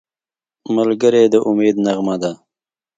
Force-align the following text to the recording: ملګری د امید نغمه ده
ملګری 0.75 1.23
د 1.33 1.35
امید 1.49 1.75
نغمه 1.85 2.15
ده 2.21 2.31